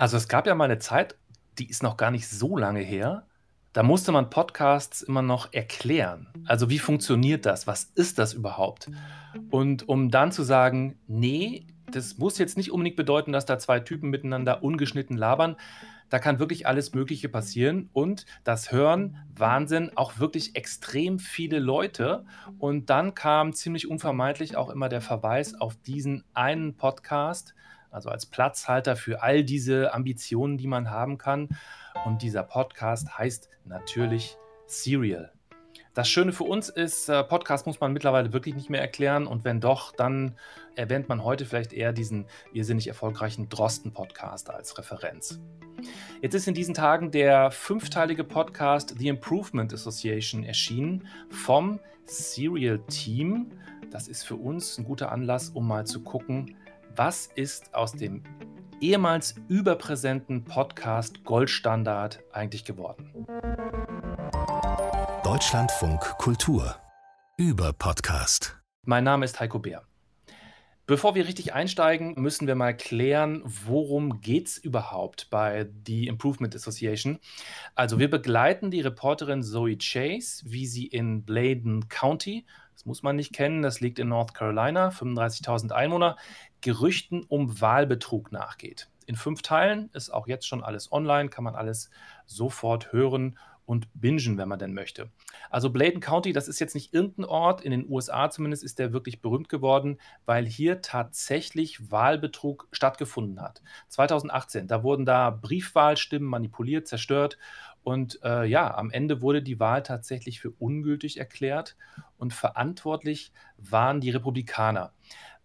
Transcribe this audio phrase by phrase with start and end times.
[0.00, 1.18] Also es gab ja mal eine Zeit,
[1.58, 3.26] die ist noch gar nicht so lange her.
[3.74, 6.26] Da musste man Podcasts immer noch erklären.
[6.46, 7.66] Also wie funktioniert das?
[7.66, 8.90] Was ist das überhaupt?
[9.50, 13.78] Und um dann zu sagen, nee, das muss jetzt nicht unbedingt bedeuten, dass da zwei
[13.78, 15.56] Typen miteinander ungeschnitten labern.
[16.08, 22.24] Da kann wirklich alles Mögliche passieren und das hören Wahnsinn auch wirklich extrem viele Leute.
[22.58, 27.54] Und dann kam ziemlich unvermeidlich auch immer der Verweis auf diesen einen Podcast,
[27.90, 31.48] also als Platzhalter für all diese Ambitionen, die man haben kann.
[32.04, 35.32] Und dieser Podcast heißt natürlich Serial.
[35.92, 39.26] Das Schöne für uns ist, äh, Podcast muss man mittlerweile wirklich nicht mehr erklären.
[39.26, 40.36] Und wenn doch, dann
[40.76, 45.40] erwähnt man heute vielleicht eher diesen irrsinnig erfolgreichen Drosten-Podcast als Referenz.
[46.22, 53.50] Jetzt ist in diesen Tagen der fünfteilige Podcast The Improvement Association erschienen vom Serial Team.
[53.90, 56.56] Das ist für uns ein guter Anlass, um mal zu gucken,
[56.96, 58.22] was ist aus dem
[58.80, 63.26] ehemals überpräsenten Podcast Goldstandard eigentlich geworden?
[65.22, 66.76] Deutschlandfunk Kultur
[67.36, 68.58] über Podcast.
[68.84, 69.82] Mein Name ist Heiko Bär.
[70.86, 76.56] Bevor wir richtig einsteigen, müssen wir mal klären, worum geht es überhaupt bei The Improvement
[76.56, 77.20] Association.
[77.76, 82.44] Also wir begleiten die Reporterin Zoe Chase, wie sie in Bladen County,
[82.80, 86.16] das muss man nicht kennen, das liegt in North Carolina, 35.000 Einwohner,
[86.62, 88.88] Gerüchten um Wahlbetrug nachgeht.
[89.04, 91.90] In fünf Teilen ist auch jetzt schon alles online, kann man alles
[92.24, 95.10] sofort hören und bingen, wenn man denn möchte.
[95.50, 98.94] Also Bladen County, das ist jetzt nicht irgendein Ort, in den USA zumindest ist der
[98.94, 103.62] wirklich berühmt geworden, weil hier tatsächlich Wahlbetrug stattgefunden hat.
[103.88, 107.36] 2018, da wurden da Briefwahlstimmen manipuliert, zerstört
[107.82, 111.76] und äh, ja, am Ende wurde die Wahl tatsächlich für ungültig erklärt
[112.18, 114.92] und verantwortlich waren die Republikaner.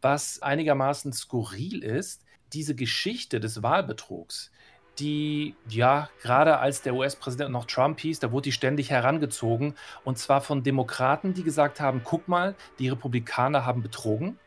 [0.01, 4.51] Was einigermaßen skurril ist, diese Geschichte des Wahlbetrugs,
[4.99, 9.75] die, ja, gerade als der US-Präsident noch Trump hieß, da wurde die ständig herangezogen.
[10.03, 14.39] Und zwar von Demokraten, die gesagt haben: guck mal, die Republikaner haben betrogen.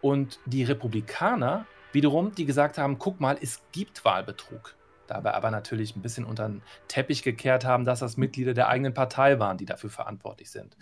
[0.00, 4.74] Und die Republikaner wiederum, die gesagt haben: guck mal, es gibt Wahlbetrug.
[5.06, 8.94] Dabei aber natürlich ein bisschen unter den Teppich gekehrt haben, dass das Mitglieder der eigenen
[8.94, 10.76] Partei waren, die dafür verantwortlich sind.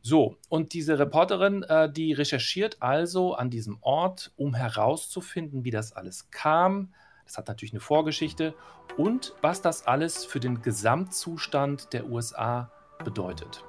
[0.00, 5.92] So, und diese Reporterin, äh, die recherchiert also an diesem Ort, um herauszufinden, wie das
[5.92, 6.94] alles kam,
[7.24, 8.54] das hat natürlich eine Vorgeschichte
[8.96, 12.70] und was das alles für den Gesamtzustand der USA
[13.04, 13.64] bedeutet.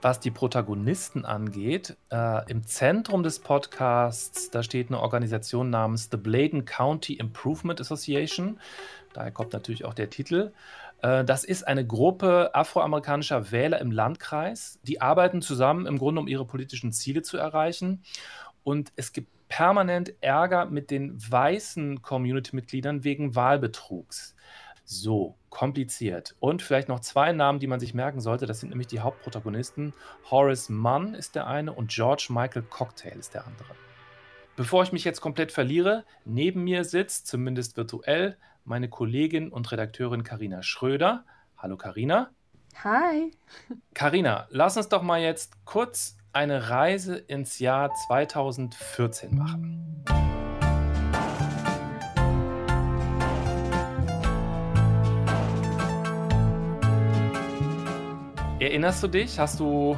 [0.00, 6.16] Was die Protagonisten angeht, äh, im Zentrum des Podcasts, da steht eine Organisation namens The
[6.16, 8.60] Bladen County Improvement Association.
[9.12, 10.52] Daher kommt natürlich auch der Titel.
[11.02, 14.78] Äh, das ist eine Gruppe afroamerikanischer Wähler im Landkreis.
[14.84, 18.04] Die arbeiten zusammen im Grunde, um ihre politischen Ziele zu erreichen.
[18.62, 24.36] Und es gibt permanent Ärger mit den weißen Community-Mitgliedern wegen Wahlbetrugs.
[24.90, 26.34] So, kompliziert.
[26.40, 28.46] Und vielleicht noch zwei Namen, die man sich merken sollte.
[28.46, 29.92] Das sind nämlich die Hauptprotagonisten.
[30.30, 33.68] Horace Munn ist der eine und George Michael Cocktail ist der andere.
[34.56, 40.22] Bevor ich mich jetzt komplett verliere, neben mir sitzt, zumindest virtuell, meine Kollegin und Redakteurin
[40.22, 41.26] Karina Schröder.
[41.58, 42.30] Hallo Karina.
[42.82, 43.32] Hi.
[43.92, 50.27] Karina, lass uns doch mal jetzt kurz eine Reise ins Jahr 2014 machen.
[58.60, 59.38] Erinnerst du dich?
[59.38, 59.96] Hast du,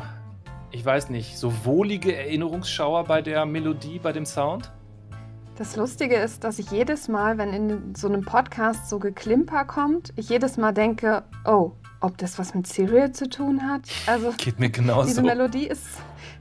[0.70, 4.70] ich weiß nicht, so wohlige Erinnerungsschauer bei der Melodie, bei dem Sound?
[5.56, 10.12] Das Lustige ist, dass ich jedes Mal, wenn in so einem Podcast so Geklimper kommt,
[10.16, 11.72] ich jedes Mal denke, oh,
[12.02, 13.88] ob das was mit Serial zu tun hat.
[14.06, 15.08] Also geht mir genauso.
[15.08, 15.86] Diese Melodie ist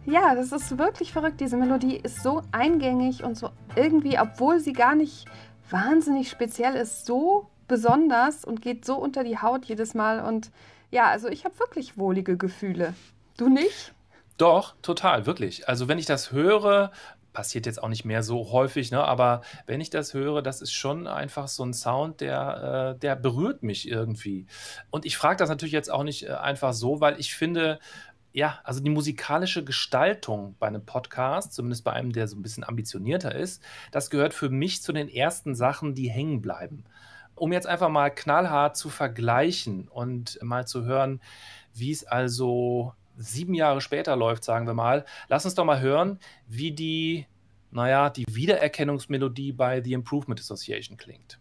[0.05, 1.39] ja, das ist wirklich verrückt.
[1.39, 5.25] Diese Melodie ist so eingängig und so irgendwie, obwohl sie gar nicht
[5.69, 10.51] wahnsinnig speziell ist, so besonders und geht so unter die Haut jedes Mal und
[10.91, 12.93] ja, also ich habe wirklich wohlige Gefühle.
[13.37, 13.93] Du nicht?
[14.37, 15.67] Doch, total, wirklich.
[15.67, 16.91] Also wenn ich das höre,
[17.33, 19.03] passiert jetzt auch nicht mehr so häufig, ne?
[19.03, 23.15] aber wenn ich das höre, das ist schon einfach so ein Sound, der, äh, der
[23.15, 24.47] berührt mich irgendwie.
[24.89, 27.79] Und ich frage das natürlich jetzt auch nicht äh, einfach so, weil ich finde,
[28.31, 32.63] ja, also die musikalische Gestaltung bei einem Podcast, zumindest bei einem, der so ein bisschen
[32.63, 33.61] ambitionierter ist,
[33.91, 36.85] das gehört für mich zu den ersten Sachen, die hängen bleiben.
[37.39, 41.21] Um jetzt einfach mal knallhart zu vergleichen und mal zu hören,
[41.73, 45.05] wie es also sieben Jahre später läuft, sagen wir mal.
[45.27, 47.27] Lass uns doch mal hören, wie die,
[47.71, 51.38] naja, die Wiedererkennungsmelodie bei The Improvement Association klingt.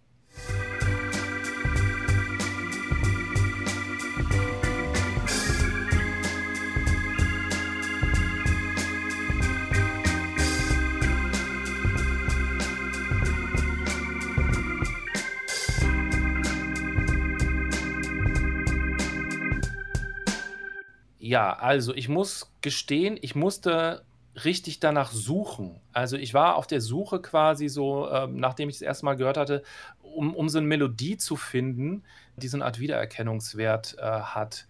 [21.28, 24.02] Ja, also ich muss gestehen, ich musste
[24.46, 25.78] richtig danach suchen.
[25.92, 29.36] Also ich war auf der Suche quasi so, ähm, nachdem ich das erste Mal gehört
[29.36, 29.62] hatte,
[30.00, 32.02] um, um so eine Melodie zu finden,
[32.36, 34.66] die so eine Art Wiedererkennungswert äh, hat.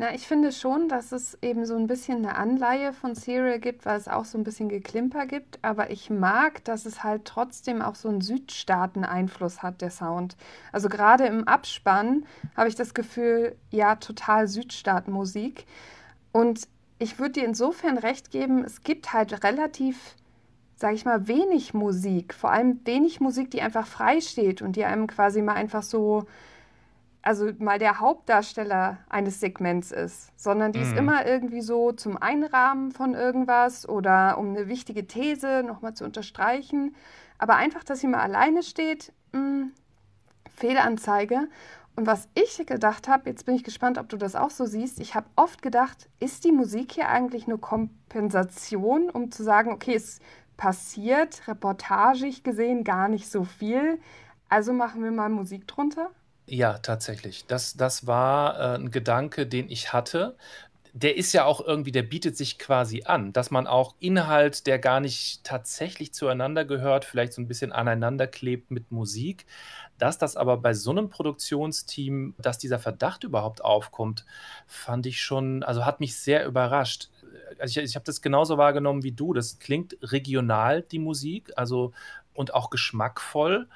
[0.00, 3.84] Na, ich finde schon, dass es eben so ein bisschen eine Anleihe von Serial gibt,
[3.84, 5.58] weil es auch so ein bisschen Geklimper gibt.
[5.60, 10.38] Aber ich mag, dass es halt trotzdem auch so einen Südstaaten-Einfluss hat, der Sound.
[10.72, 12.24] Also gerade im Abspann
[12.56, 15.66] habe ich das Gefühl, ja, total Südstaaten-Musik.
[16.32, 16.66] Und
[16.98, 20.16] ich würde dir insofern recht geben, es gibt halt relativ,
[20.76, 22.32] sage ich mal, wenig Musik.
[22.32, 26.24] Vor allem wenig Musik, die einfach frei steht und die einem quasi mal einfach so
[27.22, 30.84] also mal der Hauptdarsteller eines Segments ist, sondern die mhm.
[30.84, 36.04] ist immer irgendwie so zum Einrahmen von irgendwas oder um eine wichtige These nochmal zu
[36.04, 36.94] unterstreichen.
[37.38, 39.72] Aber einfach, dass sie mal alleine steht, mh, hm,
[40.56, 41.48] Fehlanzeige.
[41.96, 45.00] Und was ich gedacht habe, jetzt bin ich gespannt, ob du das auch so siehst,
[45.00, 49.94] ich habe oft gedacht, ist die Musik hier eigentlich eine Kompensation, um zu sagen, okay,
[49.94, 50.20] es
[50.56, 53.98] passiert reportagig gesehen gar nicht so viel,
[54.48, 56.10] also machen wir mal Musik drunter?
[56.52, 57.46] Ja, tatsächlich.
[57.46, 60.36] Das das war, äh, 'n Gedanke, den ich hatte.
[60.94, 64.78] Der ist ja auch irgendwie der bietet sich quasi an, dass man auch Inhalt, der
[64.80, 69.46] gar nicht tatsächlich zueinander gehört, vielleicht so ein bisschen aneinander klebt mit Musik.
[69.98, 74.26] Dass das aber bei so einem Produktionsteam dass dieser Verdacht überhaupt aufkommt,
[74.66, 77.10] fand ich schon also, hat mich sehr überrascht.
[77.60, 79.34] Also, ich ich habe das genauso wahrgenommen wie du.
[79.34, 81.92] Das klingt regional, die Musik, also
[82.34, 83.68] und auch geschmackvoll.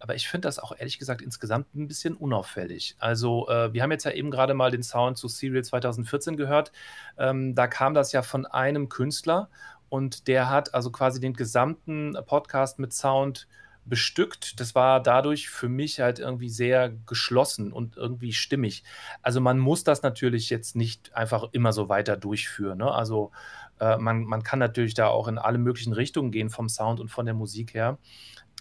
[0.00, 2.96] Aber ich finde das auch ehrlich gesagt insgesamt ein bisschen unauffällig.
[2.98, 6.72] Also, äh, wir haben jetzt ja eben gerade mal den Sound zu Serial 2014 gehört.
[7.18, 9.50] Ähm, da kam das ja von einem Künstler
[9.90, 13.46] und der hat also quasi den gesamten Podcast mit Sound
[13.84, 14.58] bestückt.
[14.60, 18.84] Das war dadurch für mich halt irgendwie sehr geschlossen und irgendwie stimmig.
[19.20, 22.90] Also, man muss das natürlich jetzt nicht einfach immer so weiter durchführen, ne?
[22.90, 23.32] Also,
[23.80, 27.08] äh, man man kann natürlich da auch in alle möglichen Richtungen gehen vom Sound und
[27.08, 27.98] von der Musik her.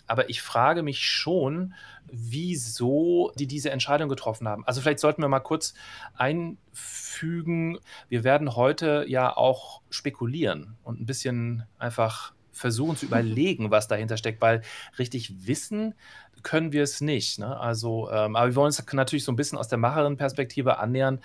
[0.09, 1.73] Aber ich frage mich schon,
[2.11, 4.65] wieso die diese Entscheidung getroffen haben.
[4.65, 5.73] Also vielleicht sollten wir mal kurz
[6.15, 7.79] einfügen,
[8.09, 14.17] wir werden heute ja auch spekulieren und ein bisschen einfach versuchen zu überlegen, was dahinter
[14.17, 14.61] steckt, weil
[14.97, 15.93] richtig wissen
[16.41, 17.39] können wir es nicht.
[17.39, 17.57] Ne?
[17.59, 21.19] Also, ähm, aber wir wollen uns natürlich so ein bisschen aus der Macherin-Perspektive annähern.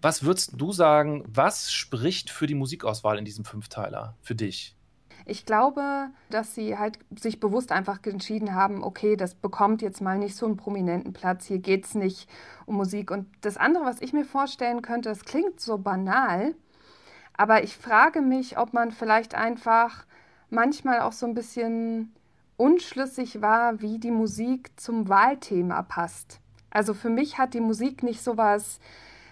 [0.00, 4.77] Was würdest du sagen, was spricht für die Musikauswahl in diesem Fünfteiler für dich?
[5.30, 10.18] Ich glaube, dass sie halt sich bewusst einfach entschieden haben, okay, das bekommt jetzt mal
[10.18, 12.30] nicht so einen prominenten Platz, hier geht es nicht
[12.64, 13.10] um Musik.
[13.10, 16.54] Und das andere, was ich mir vorstellen könnte, das klingt so banal,
[17.36, 20.06] aber ich frage mich, ob man vielleicht einfach
[20.48, 22.14] manchmal auch so ein bisschen
[22.56, 26.40] unschlüssig war, wie die Musik zum Wahlthema passt.
[26.70, 28.80] Also für mich hat die Musik nicht so was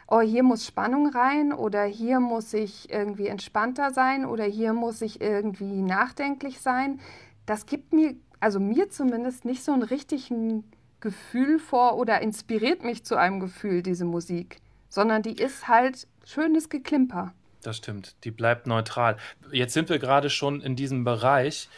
[0.08, 5.02] oh, hier muss Spannung rein oder hier muss ich irgendwie entspannter sein oder hier muss
[5.02, 7.00] ich irgendwie nachdenklich sein.
[7.44, 10.64] Das gibt mir, also mir zumindest, nicht so ein richtigen
[11.00, 14.58] Gefühl vor oder inspiriert mich zu einem Gefühl, diese Musik,
[14.88, 17.32] sondern die ist halt schönes Geklimper.
[17.62, 19.16] Das stimmt, die bleibt neutral.
[19.50, 21.68] Jetzt sind wir gerade schon in diesem Bereich.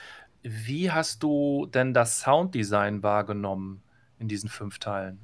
[0.42, 3.82] Wie hast du denn das Sounddesign wahrgenommen
[4.18, 5.18] in diesen fünf Teilen?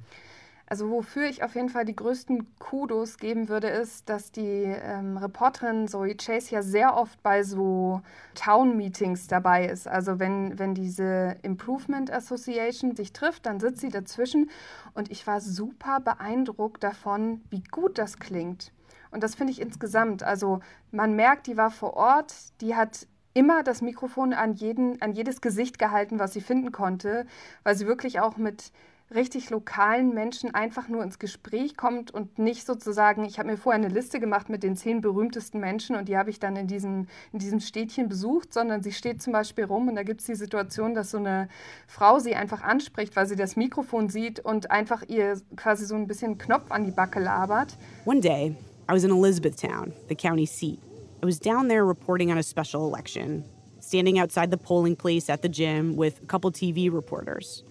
[0.67, 5.15] Also wofür ich auf jeden Fall die größten Kudos geben würde, ist, dass die ähm,
[5.17, 8.01] Reporterin Zoe Chase ja sehr oft bei so
[8.33, 9.87] Town-Meetings dabei ist.
[9.87, 14.49] Also wenn, wenn diese Improvement Association sich trifft, dann sitzt sie dazwischen
[14.95, 18.71] und ich war super beeindruckt davon, wie gut das klingt.
[19.11, 20.23] Und das finde ich insgesamt.
[20.23, 25.11] Also man merkt, die war vor Ort, die hat immer das Mikrofon an, jeden, an
[25.11, 27.27] jedes Gesicht gehalten, was sie finden konnte,
[27.63, 28.71] weil sie wirklich auch mit
[29.13, 33.83] richtig lokalen Menschen einfach nur ins Gespräch kommt und nicht sozusagen, ich habe mir vorher
[33.83, 37.07] eine Liste gemacht mit den zehn berühmtesten Menschen und die habe ich dann in diesem,
[37.31, 40.35] in diesem Städtchen besucht, sondern sie steht zum Beispiel rum und da gibt es die
[40.35, 41.49] Situation, dass so eine
[41.87, 46.07] Frau sie einfach anspricht, weil sie das Mikrofon sieht und einfach ihr quasi so ein
[46.07, 47.77] bisschen Knopf an die Backe labert.
[48.05, 48.55] One day,
[48.89, 50.79] I was in Elizabethtown, the county seat.
[51.21, 53.43] I was down there reporting on a special election,
[53.79, 57.63] standing outside the polling place at the gym with a couple TV reporters.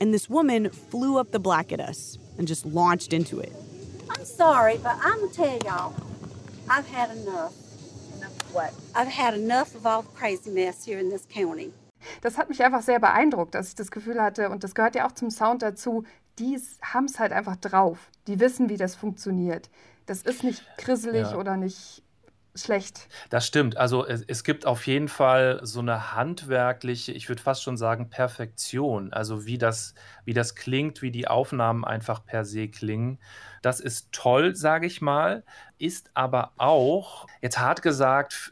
[0.00, 3.52] And this woman flew up the black at us and just launched into it.
[4.10, 5.94] I'm sorry, but I'm gonna tell y'all,
[6.68, 7.52] I've had enough.
[8.16, 8.72] Enough what?
[8.94, 11.72] I've had enough of all the crazy mess here in this county.
[12.20, 15.06] Das hat mich einfach sehr beeindruckt, dass ich das Gefühl hatte, und das gehört ja
[15.06, 16.04] auch zum Sound dazu,
[16.38, 18.10] die haben es halt einfach drauf.
[18.26, 19.70] Die wissen, wie das funktioniert.
[20.06, 21.36] Das ist nicht krisselig ja.
[21.36, 22.02] oder nicht
[22.56, 23.08] schlecht.
[23.30, 23.76] Das stimmt.
[23.76, 28.10] Also es, es, gibt auf jeden Fall so eine handwerkliche, ich würde fast schon sagen,
[28.10, 29.12] Perfektion.
[29.12, 29.94] Also wie das,
[30.26, 33.18] wie das klingt, wie die Aufnahmen einfach per se klingen.
[33.62, 35.42] Das ist toll, sage ich mal.
[35.78, 38.50] ist aber auch, jetzt hart gesagt,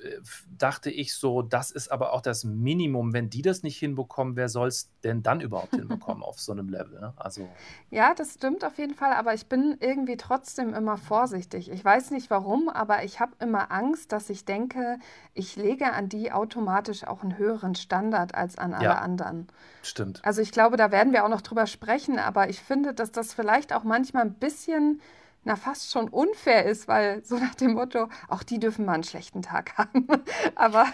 [0.59, 3.15] dachte ich so, das ist aber auch das Minimum.
[3.15, 6.69] Wenn die das nicht hinbekommen, wer soll es denn dann überhaupt hinbekommen auf so einem
[6.69, 7.01] Level?
[7.01, 7.15] Ne?
[7.17, 7.49] Also.
[7.91, 11.71] Ja, das stimmt auf jeden Fall, aber ich bin irgendwie trotzdem immer vorsichtig.
[11.71, 14.99] Ich weiß nicht warum, aber ich habe immer Angst, dass ich denke,
[15.33, 18.99] ich lege an die automatisch auch einen höheren Standard als an alle Ja.
[18.99, 19.47] anderen.
[19.83, 20.21] Stimmt.
[20.25, 23.35] Also ich glaube, da werden wir auch noch drüber sprechen, aber ich finde, dass das
[23.35, 25.01] vielleicht auch manchmal ein bisschen,
[25.45, 29.05] na fast schon unfair ist, weil so nach dem Motto, auch die dürfen mal einen
[29.05, 30.07] schlechten Tag haben.
[30.55, 30.87] Aber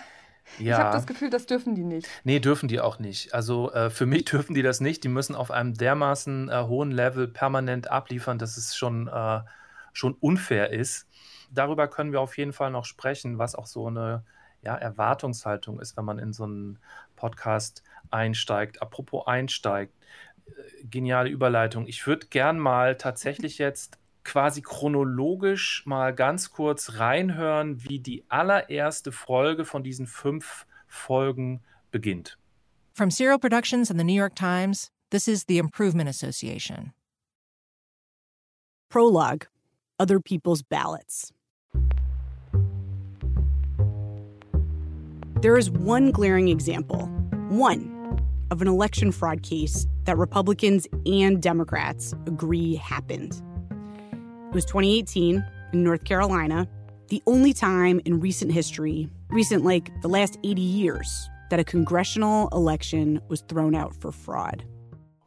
[0.65, 0.91] ich habe Ja.
[0.91, 2.11] das Gefühl, das dürfen die nicht.
[2.25, 3.35] Nee, dürfen die auch nicht.
[3.35, 5.05] Also äh, für mich dürfen die das nicht.
[5.05, 9.41] Die müssen auf einem dermaßen äh, hohen Level permanent abliefern, dass es schon, äh,
[9.93, 11.07] schon unfair ist.
[11.51, 14.25] Darüber können wir auf jeden Fall noch sprechen, was auch so eine
[14.63, 16.79] ja, Erwartungshaltung ist, wenn man in so einen
[17.17, 18.83] Podcast einsteigt.
[18.83, 19.95] Apropos einsteigt,
[20.85, 21.87] geniale Überleitung.
[21.87, 29.13] Ich würde gern mal tatsächlich jetzt quasi chronologisch mal ganz kurz reinhören, wie die allererste
[29.13, 32.39] Folge von diesen fünf Folgen beginnt.
[32.95, 36.93] From Serial Productions and the New York Times, this is the Improvement Association.
[38.91, 39.49] Prologue
[39.99, 41.33] Other People's Ballots.
[45.41, 47.09] There is one glaring example,
[47.49, 48.00] one,
[48.51, 53.41] of an election fraud case that Republicans and Democrats agree happened.
[54.49, 56.69] It was 2018 in North Carolina,
[57.09, 62.49] the only time in recent history, recent like the last 80 years, that a congressional
[62.49, 64.65] election was thrown out for fraud.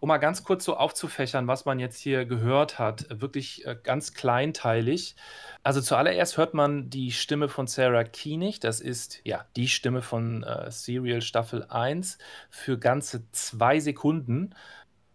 [0.03, 4.13] Um mal ganz kurz so aufzufächern, was man jetzt hier gehört hat, wirklich äh, ganz
[4.13, 5.15] kleinteilig.
[5.63, 10.43] Also zuallererst hört man die Stimme von Sarah Koenig, das ist ja die Stimme von
[10.43, 12.17] äh, Serial Staffel 1
[12.49, 14.53] für ganze zwei Sekunden.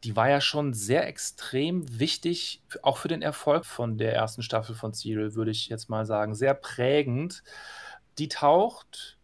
[0.05, 4.75] Die war ja schon sehr extrem wichtig, auch für den Erfolg von der ersten Staffel
[4.75, 7.43] von Serial, würde ich jetzt mal sagen, sehr prägend.
[8.17, 9.19] Die taucht,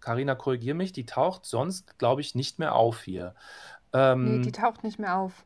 [0.00, 3.36] Karina, korrigier mich, die taucht sonst, glaube ich, nicht mehr auf hier.
[3.92, 5.44] Nee, Ähm, die taucht nicht mehr auf.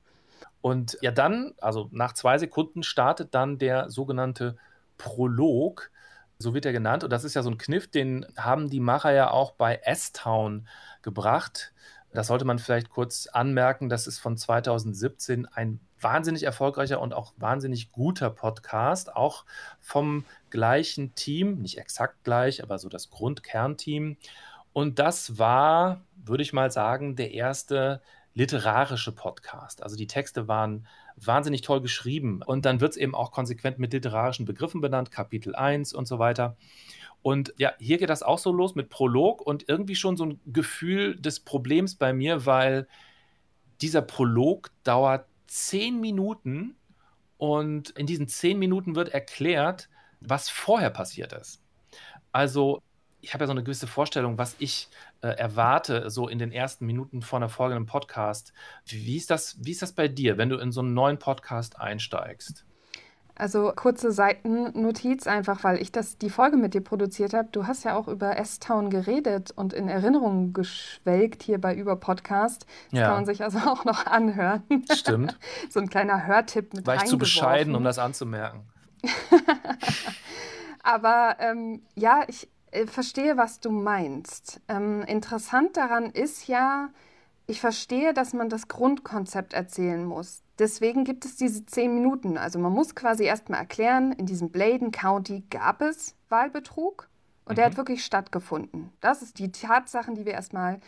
[0.61, 4.57] und ja, dann, also nach zwei Sekunden startet dann der sogenannte
[4.99, 5.91] Prolog,
[6.39, 7.05] so wird er genannt.
[7.05, 10.67] Und das ist ja so ein Kniff, den haben die Macher ja auch bei S-Town
[11.03, 11.73] gebracht.
[12.13, 13.89] Das sollte man vielleicht kurz anmerken.
[13.89, 19.45] Das ist von 2017 ein wahnsinnig erfolgreicher und auch wahnsinnig guter Podcast, auch
[19.81, 24.17] vom gleichen Team, nicht exakt gleich, aber so das Grundkernteam.
[24.73, 28.03] Und das war, würde ich mal sagen, der erste
[28.35, 29.83] literarische Podcast.
[29.83, 30.87] Also die Texte waren
[31.17, 35.55] wahnsinnig toll geschrieben und dann wird es eben auch konsequent mit literarischen Begriffen benannt, Kapitel
[35.55, 36.57] 1 und so weiter.
[37.23, 40.41] Und ja, hier geht das auch so los mit Prolog und irgendwie schon so ein
[40.47, 42.89] Gefühl des Problems bei mir, weil
[43.81, 46.75] dieser Prolog dauert zehn Minuten
[47.37, 49.89] und in diesen zehn Minuten wird erklärt,
[50.21, 51.61] was vorher passiert ist.
[52.33, 52.83] Also
[53.23, 54.88] ich habe ja so eine gewisse Vorstellung, was ich
[55.23, 58.52] äh, erwarte, so in den ersten Minuten von einer Folge im Podcast.
[58.85, 61.81] Wie ist, das, wie ist das bei dir, wenn du in so einen neuen Podcast
[61.81, 62.64] einsteigst?
[63.37, 67.49] Also kurze Seitennotiz einfach, weil ich das die Folge mit dir produziert habe.
[67.50, 72.67] Du hast ja auch über S-Town geredet und in Erinnerung geschwelgt hier bei Über Podcast.
[72.91, 73.07] Das Ja.
[73.07, 74.64] kann man sich also auch noch anhören.
[74.93, 75.38] Stimmt.
[75.71, 78.69] so ein kleiner Hörtipp mit War ich zu bescheiden, um das anzumerken.
[80.83, 82.49] Aber ähm, ja, ich
[82.87, 84.61] verstehe, was du meinst.
[84.69, 86.91] Ähm, interessant daran ist ja,
[87.47, 90.43] ich verstehe, dass man das Grundkonzept erzählen muss.
[90.59, 92.38] Deswegen gibt es diese zehn Minuten.
[92.38, 97.09] Also man muss quasi erstmal erklären, in diesem Bladen County gab es Wahlbetrug
[97.45, 98.93] und der hat wirklich stattgefunden.
[99.00, 100.81] Das ist die Tatsachen, die wir erstmal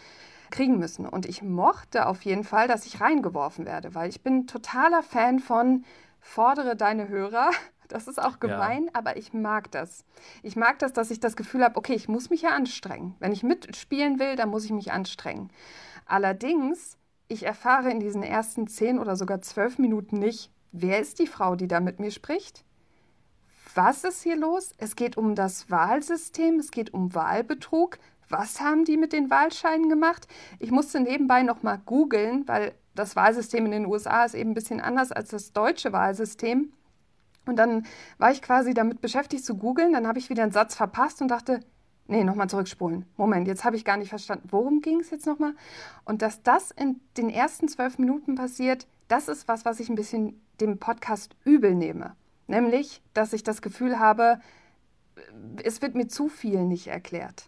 [0.51, 1.07] kriegen müssen.
[1.07, 5.41] Und ich mochte auf jeden Fall, dass ich reingeworfen werde, weil ich bin totaler Fan
[5.41, 5.85] von
[6.21, 7.51] fordere deine Hörer.
[7.89, 10.05] Das ist auch gemein, aber ich mag das.
[10.43, 13.15] Ich mag das, dass ich das Gefühl habe, okay, ich muss mich ja anstrengen.
[13.19, 15.51] Wenn ich mitspielen will, dann muss ich mich anstrengen.
[16.07, 16.97] Allerdings,
[17.29, 21.57] ich erfahre in diesen ersten zehn oder sogar zwölf Minuten nicht, wer ist die Frau,
[21.57, 22.65] die da mit mir spricht?
[23.75, 24.73] Was ist hier los?
[24.79, 27.99] Es geht um das Wahlsystem, es geht um Wahlbetrug.
[28.29, 30.29] Was haben die mit den Wahlscheinen gemacht?
[30.59, 34.55] Ich musste nebenbei noch mal googeln, weil das Wahlsystem in den USA ist eben ein
[34.55, 36.73] bisschen anders als das deutsche Wahlsystem.
[37.47, 37.87] Und dann
[38.19, 41.29] war ich quasi damit beschäftigt zu googeln, dann habe ich wieder einen Satz verpasst und
[41.29, 41.61] dachte,
[42.07, 43.07] nee, nochmal zurückspulen.
[43.17, 45.55] Moment, jetzt habe ich gar nicht verstanden, worum ging es jetzt nochmal?
[46.05, 49.95] Und dass das in den ersten zwölf Minuten passiert, das ist was, was ich ein
[49.95, 52.15] bisschen dem Podcast übel nehme.
[52.47, 54.39] Nämlich, dass ich das Gefühl habe,
[55.63, 57.47] es wird mir zu viel nicht erklärt,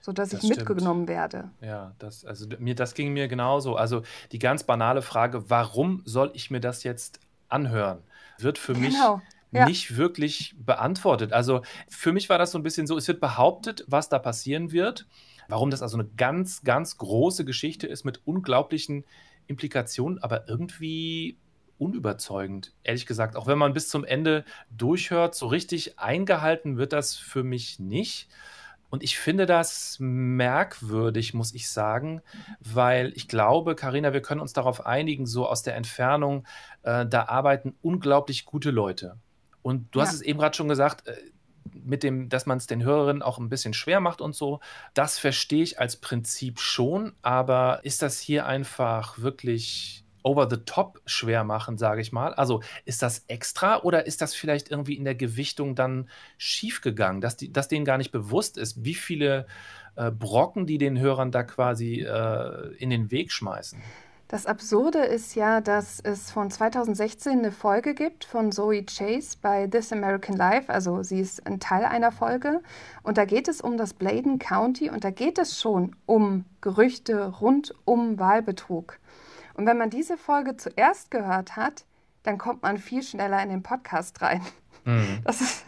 [0.00, 0.68] sodass Das ich stimmt.
[0.68, 1.50] mitgenommen werde.
[1.60, 3.76] Ja, das, also mir, das ging mir genauso.
[3.76, 4.02] Also
[4.32, 7.20] die ganz banale Frage, warum soll ich mir das jetzt
[7.54, 8.02] anhören,
[8.38, 9.22] wird für mich Genau.
[9.52, 9.66] ja.
[9.66, 11.32] nicht wirklich beantwortet.
[11.32, 14.72] Also für mich war das so ein bisschen so, es wird behauptet, was da passieren
[14.72, 15.06] wird,
[15.48, 19.04] warum das also eine ganz, ganz große Geschichte ist mit unglaublichen
[19.46, 21.38] Implikationen, aber irgendwie
[21.78, 23.36] unüberzeugend, ehrlich gesagt.
[23.36, 28.28] Auch wenn man bis zum Ende durchhört, so richtig eingehalten wird das für mich nicht.
[28.94, 32.22] Und ich finde das merkwürdig, muss ich sagen,
[32.60, 36.46] weil ich glaube, Karina, wir können uns darauf einigen, so aus der Entfernung,
[36.84, 39.18] äh, da arbeiten unglaublich gute Leute.
[39.62, 40.06] Und du ja.
[40.06, 41.16] hast es eben gerade schon gesagt, äh,
[41.72, 44.60] mit dem, dass man es den Hörerinnen auch ein bisschen schwer macht und so,
[44.94, 51.00] das verstehe ich als Prinzip schon, aber ist das hier einfach wirklich over the top
[51.06, 52.34] schwer machen, sage ich mal.
[52.34, 57.36] Also ist das extra oder ist das vielleicht irgendwie in der Gewichtung dann schiefgegangen, dass,
[57.36, 59.46] die, dass denen gar nicht bewusst ist, wie viele
[59.96, 63.80] äh, Brocken die den Hörern da quasi äh, in den Weg schmeißen?
[64.28, 69.66] Das Absurde ist ja, dass es von 2016 eine Folge gibt von Zoe Chase bei
[69.66, 70.72] This American Life.
[70.72, 72.62] Also sie ist ein Teil einer Folge.
[73.02, 77.26] Und da geht es um das Bladen County und da geht es schon um Gerüchte
[77.26, 78.98] rund um Wahlbetrug.
[79.54, 81.84] Und wenn man diese Folge zuerst gehört hat,
[82.24, 84.42] dann kommt man viel schneller in den Podcast rein.
[84.84, 85.20] Mhm.
[85.24, 85.64] Das ist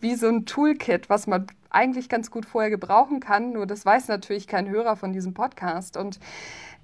[0.00, 3.52] wie so ein Toolkit, was man eigentlich ganz gut vorher gebrauchen kann.
[3.52, 5.96] Nur das weiß natürlich kein Hörer von diesem Podcast.
[5.96, 6.18] Und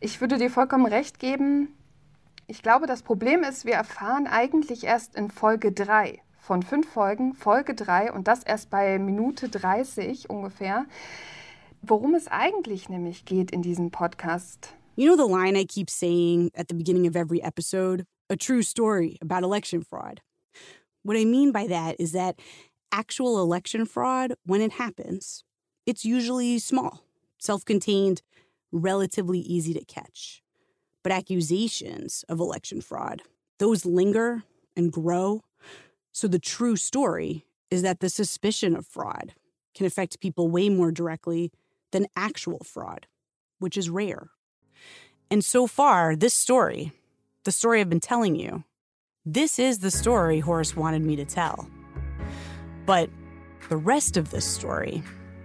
[0.01, 1.69] ich würde dir vollkommen recht geben.
[2.47, 7.33] Ich glaube, das Problem ist, wir erfahren eigentlich erst in Folge 3 von fünf Folgen,
[7.33, 10.85] Folge 3 und das erst bei Minute 30 ungefähr,
[11.81, 14.75] worum es eigentlich nämlich geht in diesem Podcast.
[14.97, 18.07] You know the line I keep saying at the beginning of every episode?
[18.31, 20.21] A true story about election fraud.
[21.03, 22.39] What I mean by that is that
[22.93, 25.43] actual election fraud, when it happens,
[25.85, 27.03] it's usually small,
[27.41, 28.23] self contained,
[28.71, 30.43] relatively easy to catch.
[31.03, 33.23] But accusations of election fraud,
[33.59, 34.45] those linger
[34.77, 35.43] and grow.
[36.13, 39.35] So the true story is that the suspicion of fraud
[39.75, 41.51] can affect people way more directly
[41.91, 43.09] than actual fraud,
[43.59, 44.31] which is rare.
[45.31, 46.93] And so far, this story,
[47.45, 48.65] the story I've been telling you,
[49.27, 51.69] this is the story Horace wanted me to tell.
[52.87, 53.09] But
[53.69, 55.03] the rest of this story,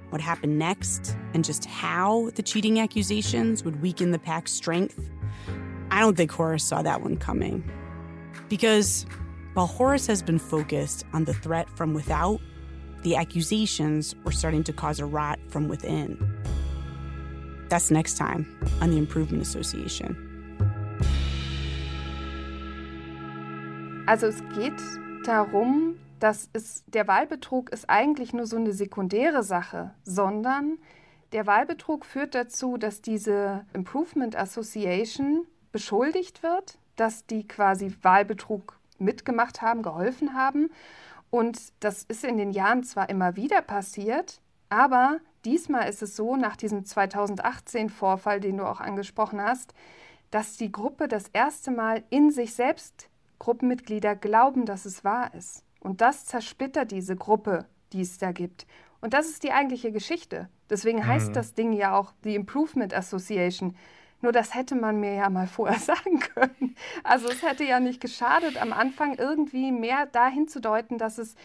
[0.09, 5.09] what happened next, and just how the cheating accusations would weaken the pack's strength,
[5.91, 7.63] I don't think Horace saw that one coming.
[8.49, 9.05] Because
[9.53, 12.41] while Horace has been focused on the threat from without,
[13.03, 16.28] the accusations were starting to cause a rot from within.
[17.69, 18.47] That's next time
[18.81, 20.17] on the Improvement Association.
[24.07, 24.81] Also es geht
[25.23, 30.79] darum, dass es, der Wahlbetrug ist eigentlich nur so eine sekundäre Sache, sondern
[31.31, 39.61] der Wahlbetrug führt dazu, dass diese Improvement Association beschuldigt wird, dass die quasi Wahlbetrug mitgemacht
[39.61, 40.71] haben, geholfen haben.
[41.29, 46.35] Und das ist in den Jahren zwar immer wieder passiert, aber Diesmal ist es so,
[46.35, 49.73] nach diesem 2018-Vorfall, den du auch angesprochen hast,
[50.31, 55.63] dass die Gruppe das erste Mal in sich selbst Gruppenmitglieder glauben, dass es wahr ist.
[55.79, 58.67] Und das zersplittert diese Gruppe, die es da gibt.
[59.01, 60.49] Und das ist die eigentliche Geschichte.
[60.69, 61.33] Deswegen heißt mhm.
[61.33, 63.75] das Ding ja auch die Improvement Association.
[64.21, 66.75] Nur das hätte man mir ja mal vorher sagen können.
[67.03, 71.35] Also es hätte ja nicht geschadet, am Anfang irgendwie mehr dahin zu deuten, dass es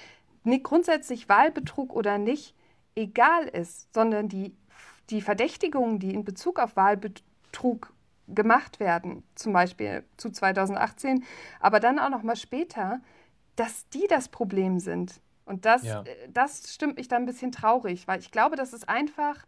[0.42, 2.54] nicht grundsätzlich Wahlbetrug oder nicht
[2.96, 4.54] egal ist, sondern die,
[5.10, 7.92] die Verdächtigungen, die in Bezug auf Wahlbetrug
[8.28, 11.24] gemacht werden, zum Beispiel zu 2018,
[11.60, 13.00] aber dann auch noch mal später,
[13.56, 15.20] dass die das Problem sind.
[15.44, 16.02] Und das, ja.
[16.02, 19.44] Äh, das stimmt mich dann ein bisschen traurig, weil ich glaube, das ist einfach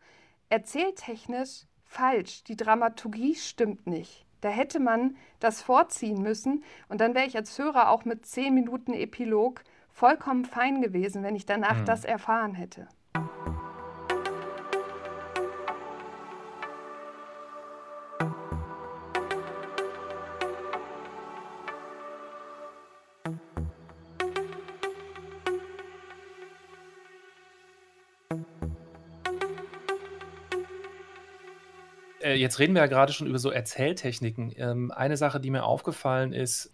[0.50, 2.44] erzähltechnisch falsch.
[2.44, 4.26] Die Dramaturgie stimmt nicht.
[4.42, 8.52] Da hätte man das vorziehen müssen und dann wäre ich als Hörer auch mit zehn
[8.54, 11.85] Minuten Epilog vollkommen fein gewesen, wenn ich danach mhm.
[11.87, 12.87] das erfahren hätte.
[32.26, 34.52] Äh, jetzt reden wir ja gerade schon über so Erzähltechniken.
[34.57, 36.72] Ähm, eine Sache, die mir aufgefallen ist,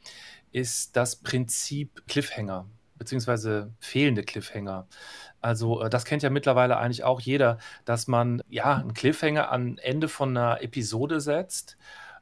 [0.50, 2.66] ist das Prinzip Cliffhanger
[3.02, 4.86] beziehungsweise fehlende Cliffhanger.
[5.40, 9.76] Also äh, das kennt ja mittlerweile eigentlich auch jeder, dass man ja einen Cliffhanger am
[9.78, 11.76] Ende von einer Episode setzt.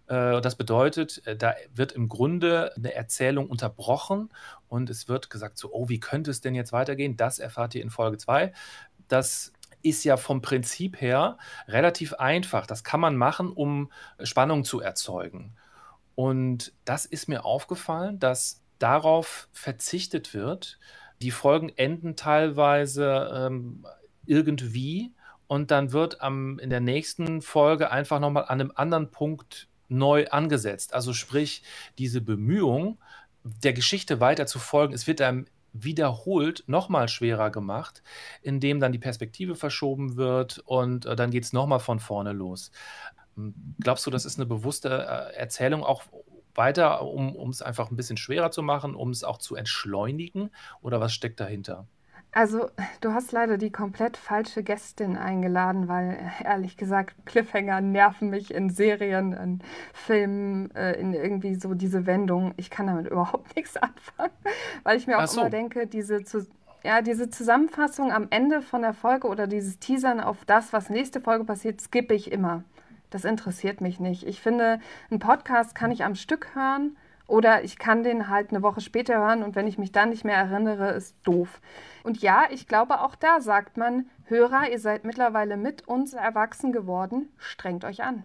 [0.07, 4.31] Äh, das bedeutet, äh, da wird im Grunde eine Erzählung unterbrochen
[4.69, 7.19] und es wird gesagt, so, oh, wie könnte es denn jetzt weitergehen?
[7.19, 8.55] Das erfahrt ihr in Folge 2.
[9.09, 11.37] Das ist ja vom Prinzip her
[11.69, 12.67] relativ einfach.
[12.67, 15.55] Das kann man machen, um Spannung zu erzeugen.
[16.15, 20.79] Und das ist mir aufgefallen, dass darauf verzichtet wird,
[21.23, 23.87] Die Folgen enden teilweise ähm,
[24.27, 25.13] irgendwie
[25.47, 30.27] und dann wird am, in der nächsten Folge einfach nochmal an einem anderen Punkt neu
[30.29, 30.95] angesetzt.
[30.95, 31.63] Also sprich,
[31.99, 32.99] diese Bemühung,
[33.45, 38.03] der Geschichte weiter zu folgen, es wird einem wiederholt nochmal schwerer gemacht,
[38.43, 42.71] indem dann die Perspektive verschoben wird und äh, dann geht es nochmal von vorne los.
[43.37, 46.05] Hm, glaubst du, das ist eine bewusste äh, Erzählung auch
[46.55, 50.51] weiter, um es einfach ein bisschen schwerer zu machen, um es auch zu entschleunigen?
[50.83, 51.87] Oder was steckt dahinter?
[52.33, 58.55] Also, du hast leider die komplett falsche Gästin eingeladen, weil ehrlich gesagt, Cliffhanger nerven mich
[58.55, 59.61] in Serien, in
[59.93, 62.55] Filmen, äh, in irgendwie so diese Wendung.
[62.57, 64.33] Ich kann damit überhaupt nichts anfangen,
[64.85, 65.41] weil ich mir auch so.
[65.41, 66.23] immer denke, diese,
[66.85, 71.21] ja, diese Zusammenfassung am Ende von der Folge oder dieses Teasern auf das, was nächste
[71.21, 72.63] Folge passiert, skippe ich immer.
[73.11, 74.25] Das interessiert mich nicht.
[74.25, 76.97] Ich finde, einen Podcast kann ich am Stück hören
[77.27, 80.25] oder ich kann den halt eine Woche später hören und wenn ich mich dann nicht
[80.25, 81.61] mehr erinnere, ist doof.
[82.03, 86.73] Und ja, ich glaube, auch da sagt man, Hörer, ihr seid mittlerweile mit uns erwachsen
[86.73, 88.25] geworden, strengt euch an.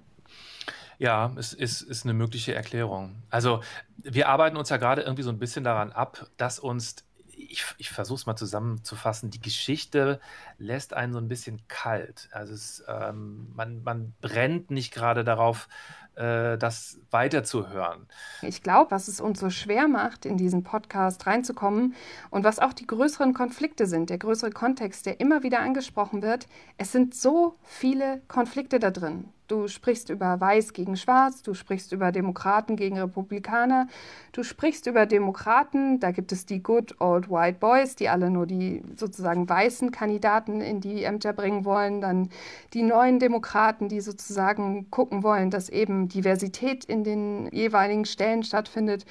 [0.97, 3.15] Ja, es ist, ist eine mögliche Erklärung.
[3.29, 3.61] Also
[3.97, 7.04] wir arbeiten uns ja gerade irgendwie so ein bisschen daran ab, dass uns
[7.37, 10.19] ich, ich versuche es mal zusammenzufassen, die Geschichte
[10.57, 12.29] lässt einen so ein bisschen kalt.
[12.31, 15.67] Also es, ähm, man, man brennt nicht gerade darauf,
[16.15, 18.07] äh, das weiterzuhören.
[18.41, 21.95] Ich glaube, was es uns so schwer macht, in diesen Podcast reinzukommen
[22.29, 26.47] und was auch die größeren Konflikte sind, der größere Kontext, der immer wieder angesprochen wird,
[26.77, 29.29] es sind so viele Konflikte da drin.
[29.47, 33.87] Du sprichst über Weiß gegen Schwarz, du sprichst über Demokraten gegen Republikaner,
[34.31, 38.47] du sprichst über Demokraten, da gibt es die Good Old White Boys, die alle nur
[38.47, 42.29] die sozusagen weißen Kandidaten in die Ämter bringen wollen, dann
[42.73, 49.05] die neuen Demokraten, die sozusagen gucken wollen, dass eben Diversität in den jeweiligen Stellen stattfindet.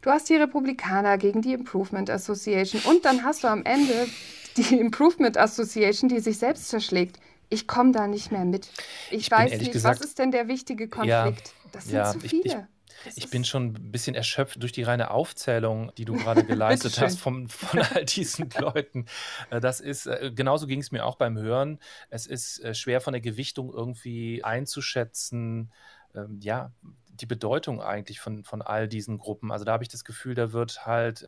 [0.00, 4.08] Du hast die Republikaner gegen die Improvement Association und dann hast du am Ende
[4.56, 8.68] die Improvement Association, die sich selbst zerschlägt ich komme da nicht mehr mit.
[9.10, 11.08] Ich, ich weiß nicht, gesagt, was ist denn der wichtige Konflikt?
[11.10, 11.32] Ja,
[11.72, 12.68] das sind ja, zu viele.
[13.06, 16.44] Ich, ich, ich bin schon ein bisschen erschöpft durch die reine Aufzählung, die du gerade
[16.44, 19.06] geleistet hast von, von all diesen Leuten.
[19.50, 21.78] Äh, das ist, äh, genauso ging es mir auch beim Hören.
[22.10, 25.72] Es ist äh, schwer von der Gewichtung irgendwie einzuschätzen.
[26.14, 26.72] Ähm, ja,
[27.08, 29.50] die Bedeutung eigentlich von, von all diesen Gruppen.
[29.50, 31.26] Also da habe ich das Gefühl, da wird halt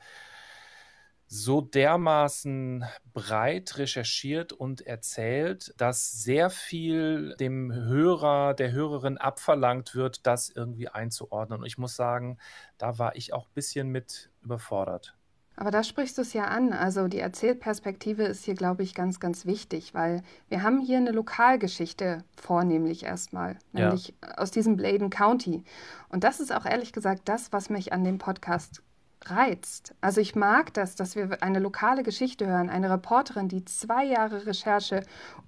[1.33, 10.27] so dermaßen breit recherchiert und erzählt, dass sehr viel dem Hörer, der Hörerin abverlangt wird,
[10.27, 11.61] das irgendwie einzuordnen.
[11.61, 12.39] Und ich muss sagen,
[12.79, 15.17] da war ich auch ein bisschen mit überfordert.
[15.55, 16.73] Aber da sprichst du es ja an.
[16.73, 21.13] Also die Erzählperspektive ist hier, glaube ich, ganz, ganz wichtig, weil wir haben hier eine
[21.13, 24.39] Lokalgeschichte vornehmlich erstmal, nämlich ja.
[24.39, 25.63] aus diesem Bladen County.
[26.09, 28.83] Und das ist auch ehrlich gesagt das, was mich an dem Podcast
[29.27, 29.95] reizt.
[30.01, 34.47] Also ich mag das, dass wir eine lokale Geschichte hören, eine Reporterin, die zwei Jahre
[34.47, 35.03] Recherche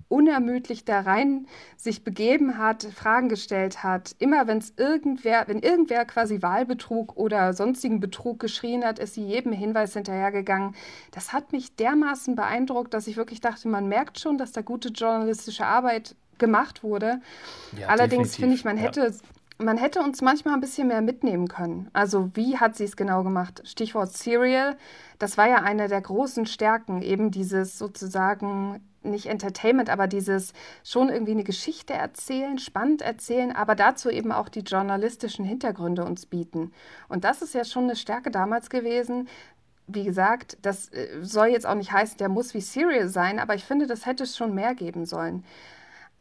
[0.09, 1.47] unermüdlich da rein
[1.79, 4.15] sich begeben hat, Fragen gestellt hat.
[4.19, 9.25] Immer wenn es irgendwer, wenn irgendwer quasi Wahlbetrug oder sonstigen Betrug geschrien hat, ist sie
[9.25, 10.75] jedem Hinweis hinterhergegangen.
[11.13, 14.91] Das hat mich dermaßen beeindruckt, dass ich wirklich dachte, man merkt schon, dass da gute
[14.91, 17.21] journalistische Arbeit gemacht wurde.
[17.79, 19.11] Ja, Allerdings finde ich, man hätte ja
[19.59, 21.89] man hätte uns manchmal ein bisschen mehr mitnehmen können.
[21.93, 23.63] Also wie hat sie es genau gemacht?
[23.65, 24.77] Stichwort Serial,
[25.19, 30.53] das war ja eine der großen Stärken, eben dieses sozusagen nicht Entertainment, aber dieses
[30.85, 36.27] schon irgendwie eine Geschichte erzählen, spannend erzählen, aber dazu eben auch die journalistischen Hintergründe uns
[36.27, 36.73] bieten.
[37.09, 39.29] Und das ist ja schon eine Stärke damals gewesen.
[39.89, 43.55] Wie gesagt, das äh, soll jetzt auch nicht heißen, der muss wie Serial sein, aber
[43.55, 45.45] ich finde, das hätte es schon mehr geben sollen.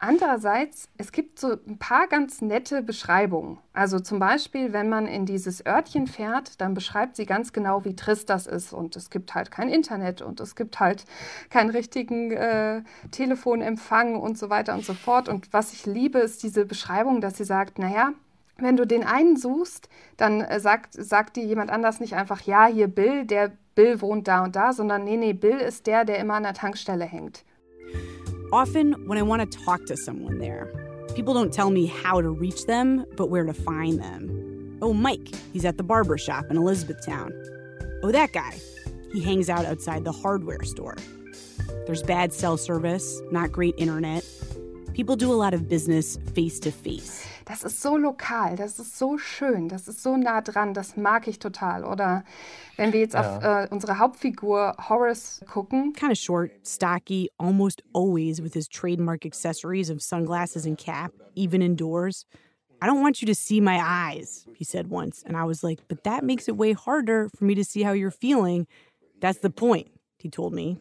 [0.04, 3.60] Andererseits, es gibt so ein paar ganz nette Beschreibungen.
[3.72, 7.96] Also zum Beispiel, wenn man in dieses Örtchen fährt, dann beschreibt sie ganz genau, wie
[7.96, 8.74] trist das ist.
[8.74, 11.06] Und es gibt halt kein Internet und es gibt halt
[11.52, 15.30] keinen richtigen äh, Telefonempfang und so weiter und so fort.
[15.30, 18.14] Und was ich liebe, ist diese Beschreibung, dass sie sagt, naja,
[18.58, 19.88] wenn du den einen suchst,
[20.18, 24.28] dann äh, sagt, sagt dir jemand anders nicht einfach, ja, hier Bill, der Bill wohnt
[24.28, 27.44] da und da, sondern nee, nee, Bill ist der, der immer an der Tankstelle hängt.
[28.54, 30.70] Often, when I want to talk to someone there,
[31.16, 34.78] people don't tell me how to reach them, but where to find them.
[34.82, 37.32] Oh, Mike, he's at the barber shop in Elizabethtown.
[38.04, 38.60] Oh, that guy,
[39.14, 40.98] he hangs out outside the hardware store.
[41.86, 44.26] There's bad cell service, not great internet.
[44.94, 47.26] People do a lot of business face to face.
[47.46, 51.28] Das ist so lokal, das ist so schön, das ist so nah dran, das mag
[51.28, 51.84] ich total.
[51.84, 52.24] Oder
[52.78, 53.38] wenn wir jetzt ja.
[53.38, 55.94] auf äh, unsere Hauptfigur Horace gucken.
[55.94, 61.62] Kind of short, stocky, almost always with his trademark accessories of sunglasses and cap, even
[61.62, 62.26] indoors.
[62.82, 65.24] I don't want you to see my eyes, he said once.
[65.26, 67.92] And I was like, but that makes it way harder for me to see how
[67.94, 68.68] you're feeling.
[69.20, 69.88] That's the point.
[70.22, 70.78] he told me.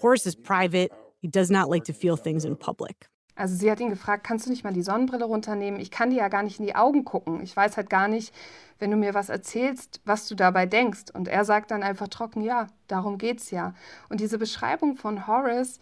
[0.00, 0.92] Horace is private.
[1.20, 3.06] He does not like to feel things in public.
[3.36, 5.78] Also sie hat ihn gefragt, kannst du nicht mal die Sonnenbrille runternehmen?
[5.78, 7.42] Ich kann dir ja gar nicht in die Augen gucken.
[7.42, 8.34] Ich weiß halt gar nicht,
[8.78, 11.04] wenn du mir was erzählst, was du dabei denkst.
[11.12, 13.74] Und er sagt dann einfach trocken, ja, darum geht's ja.
[14.08, 15.80] Und diese Beschreibung von Horace,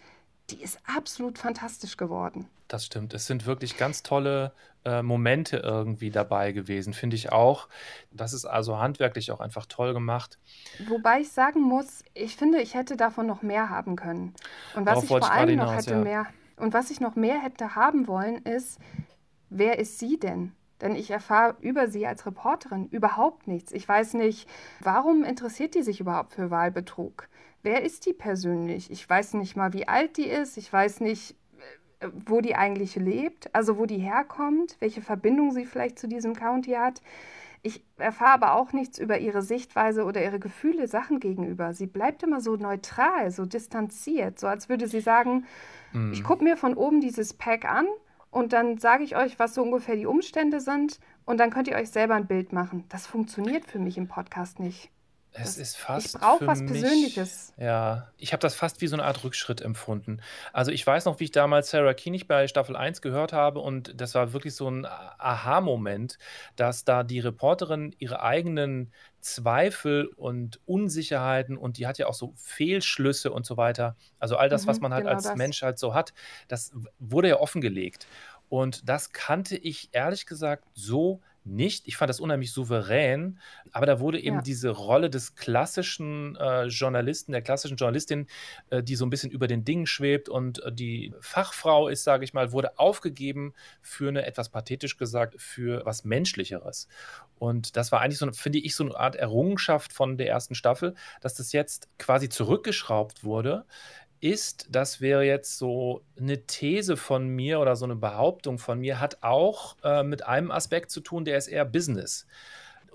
[0.50, 2.48] die ist absolut fantastisch geworden.
[2.66, 3.14] Das stimmt.
[3.14, 4.52] Es sind wirklich ganz tolle
[4.84, 7.68] äh, Momente irgendwie dabei gewesen, finde ich auch.
[8.10, 10.38] Das ist also handwerklich auch einfach toll gemacht.
[10.88, 14.34] Wobei ich sagen muss, ich finde, ich hätte davon noch mehr haben können.
[14.74, 16.00] Und was Darauf ich vor allem noch hinaus, hätte ja.
[16.00, 18.78] mehr und was ich noch mehr hätte haben wollen, ist,
[19.50, 20.52] wer ist sie denn?
[20.80, 23.72] Denn ich erfahre über sie als Reporterin überhaupt nichts.
[23.72, 24.48] Ich weiß nicht,
[24.80, 27.28] warum interessiert die sich überhaupt für Wahlbetrug?
[27.62, 28.90] Wer ist die persönlich?
[28.90, 30.58] Ich weiß nicht mal, wie alt die ist.
[30.58, 31.36] Ich weiß nicht,
[32.00, 36.34] äh, wo die eigentlich lebt, also wo die herkommt, welche Verbindung sie vielleicht zu diesem
[36.34, 37.00] County hat.
[37.62, 41.72] Ich erfahre aber auch nichts über ihre Sichtweise oder ihre Gefühle Sachen gegenüber.
[41.72, 45.46] Sie bleibt immer so neutral, so distanziert, so als würde sie sagen,
[46.12, 46.24] ich Mhm.
[46.24, 47.86] gucke mir von oben dieses Pack an
[48.30, 51.76] und dann sage ich euch, was so ungefähr die Umstände sind und dann könnt ihr
[51.76, 52.84] euch selber ein Bild machen.
[52.88, 54.90] Das funktioniert für mich im Podcast nicht.
[55.36, 57.52] Es Das- ist fast ich brauche was mich, Persönliches.
[57.56, 60.20] Ja, ich habe das fast wie so eine Art Rückschritt empfunden.
[60.52, 64.00] Also ich weiß noch, wie ich damals Sarah Koenig bei Staffel 1 gehört habe und
[64.00, 66.18] das war wirklich so ein Aha-Moment,
[66.54, 72.32] dass da die Reporterin ihre eigenen Zweifel und Unsicherheiten und die hat ja auch so
[72.36, 73.96] Fehlschlüsse und so weiter.
[74.20, 75.34] Also all das, was Mhm, man halt genau als das.
[75.34, 76.12] Mensch halt so hat,
[76.46, 78.06] das wurde ja offengelegt.
[78.48, 81.86] Und das kannte ich ehrlich gesagt so nicht.
[81.86, 83.38] Ich fand das unheimlich souverän,
[83.72, 84.42] aber da wurde eben Ja.
[84.42, 88.26] diese Rolle des klassischen äh, Journalisten, der klassischen Journalistin,
[88.70, 92.24] äh, die so ein bisschen über den Dingen schwebt und äh, die Fachfrau ist, sage
[92.24, 93.52] ich mal, wurde aufgegeben
[93.82, 96.88] für eine, etwas pathetisch gesagt, für was Menschlicheres.
[97.38, 100.94] Und das war eigentlich so, finde ich, so eine Art Errungenschaft von der ersten Staffel,
[101.20, 103.64] dass das jetzt quasi zurückgeschraubt wurde
[104.20, 109.00] ist, das wäre jetzt so eine These von mir oder so eine Behauptung von mir,
[109.00, 112.26] hat auch äh, mit einem Aspekt zu tun, der ist eher Business.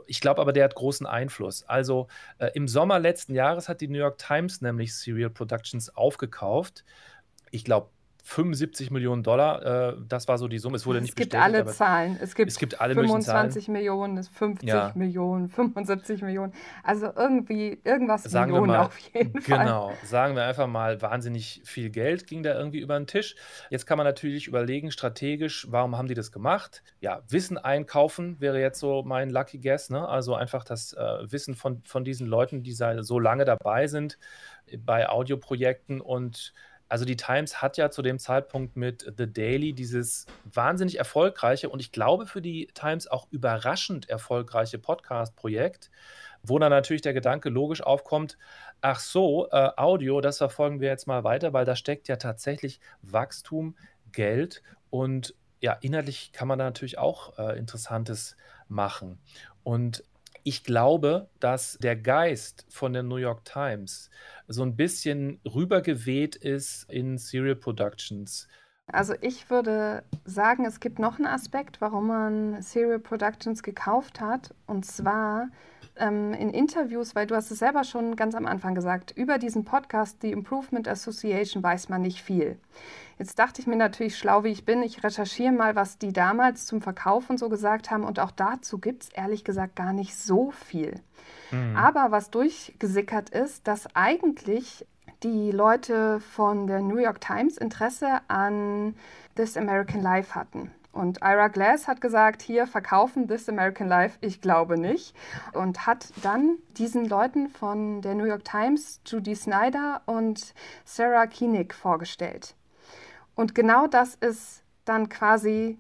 [0.07, 1.63] Ich glaube aber, der hat großen Einfluss.
[1.63, 2.07] Also
[2.39, 6.83] äh, im Sommer letzten Jahres hat die New York Times nämlich Serial Productions aufgekauft.
[7.51, 7.89] Ich glaube
[8.23, 10.75] 75 Millionen Dollar, äh, das war so die Summe.
[10.75, 12.19] Es wurde Es nicht gibt bestätigt, alle aber Zahlen.
[12.21, 13.51] Es gibt, es gibt alle möglichen Zahlen.
[13.51, 14.91] 25 Millionen, es 50 Ja.
[14.95, 16.53] Millionen, 75 Millionen.
[16.83, 19.59] Also irgendwie irgendwas Sagen Millionen mal, auf jeden Fall.
[19.59, 23.35] genau, sagen wir einfach mal, wahnsinnig viel Geld ging da irgendwie über den Tisch.
[23.69, 26.83] Jetzt kann man natürlich überlegen, strategisch, warum haben die das gemacht?
[26.99, 30.07] Ja, Wissen einkaufen wäre jetzt so mein Lucky Guess, ne?
[30.07, 34.17] Also einfach das äh, Wissen von, von diesen Leuten, die so lange dabei sind
[34.77, 36.53] bei Audioprojekten und
[36.89, 41.79] also die Times hat ja zu dem Zeitpunkt mit The Daily dieses wahnsinnig erfolgreiche und
[41.79, 45.91] ich glaube für die Times auch überraschend erfolgreiche Podcast-Projekt,
[46.41, 48.37] wo dann natürlich der Gedanke logisch aufkommt,
[48.81, 52.79] ach so, äh, Audio, das verfolgen wir jetzt mal weiter, weil da steckt ja tatsächlich
[53.01, 53.77] Wachstum,
[54.11, 59.19] Geld und ja, inhaltlich kann man da natürlich auch äh, Interessantes machen.
[59.63, 60.03] Und
[60.43, 64.09] ich glaube, dass der Geist von der New York Times
[64.47, 68.47] so ein bisschen rübergeweht ist in Serial Productions.
[68.91, 74.53] Also ich würde sagen, es gibt noch einen Aspekt, warum man Serial Productions gekauft hat.
[74.65, 75.49] Und zwar
[75.99, 79.65] ähm, in Interviews, weil du hast es selber schon ganz am Anfang gesagt, über diesen
[79.65, 82.57] Podcast, die Improvement Association, weiß man nicht viel.
[83.17, 86.65] Jetzt dachte ich mir natürlich, schlau wie ich bin, ich recherchiere mal, was die damals
[86.65, 88.05] zum Verkauf und so gesagt haben.
[88.05, 90.95] Und auch dazu gibt es ehrlich gesagt gar nicht so viel.
[91.51, 91.75] Mhm.
[91.75, 94.85] Aber was durchgesickert ist, dass eigentlich
[95.23, 98.95] die Leute von der New York Times Interesse an
[99.35, 100.71] This American Life hatten.
[100.91, 105.15] Und Ira Glass hat gesagt, hier verkaufen This American Life, ich glaube nicht.
[105.53, 110.53] Und hat dann diesen Leuten von der New York Times, Judy Snyder und
[110.85, 112.55] Sarah Koenig vorgestellt.
[113.35, 115.77] Und genau das ist dann quasi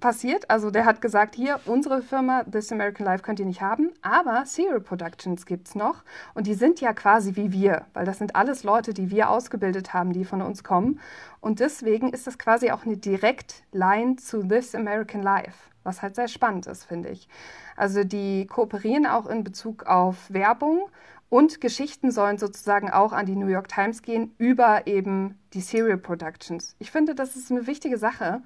[0.00, 0.50] passiert.
[0.50, 4.44] Also der hat gesagt, hier, unsere Firma This American Life könnt ihr nicht haben, aber
[4.44, 6.02] Serial Productions gibt es noch.
[6.34, 9.94] Und die sind ja quasi wie wir, weil das sind alles Leute, die wir ausgebildet
[9.94, 11.00] haben, die von uns kommen.
[11.46, 16.26] Und deswegen ist das quasi auch eine Direktline zu This American Life, was halt sehr
[16.26, 17.28] spannend ist, finde ich.
[17.76, 20.90] Also die kooperieren auch in Bezug auf Werbung
[21.28, 25.98] und Geschichten sollen sozusagen auch an die New York Times gehen über eben die Serial
[25.98, 26.74] Productions.
[26.80, 28.42] Ich finde, das ist eine wichtige Sache.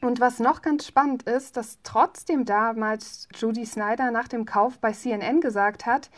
[0.00, 4.92] Und was noch ganz spannend ist, dass trotzdem damals Judy Snyder nach dem Kauf bei
[4.92, 6.10] CNN gesagt hat,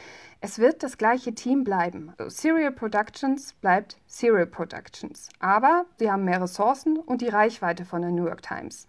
[0.42, 2.12] es wird das gleiche Team bleiben.
[2.18, 5.30] Also Serial Productions bleibt Serial Productions.
[5.38, 8.86] Aber sie haben mehr Ressourcen und die Reichweite von der New York Times.